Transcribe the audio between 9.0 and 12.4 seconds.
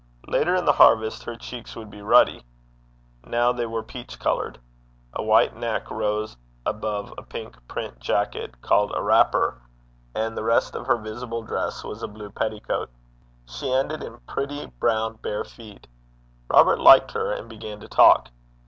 wrapper; and the rest of her visible dress was a blue